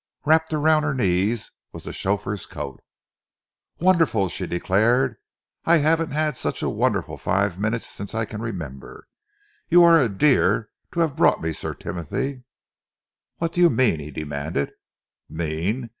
[0.25, 2.81] Wrapped around her knees was the chauffeur's coat.
[3.79, 5.17] "Wonderful!" she declared.
[5.63, 9.07] "I haven't had such a wonderful five minutes since I can remember!
[9.69, 12.41] You are a dear to have brought me, Sir Timothy."
[13.37, 14.73] "What do you mean?" he demanded.
[15.29, 15.89] "Mean?"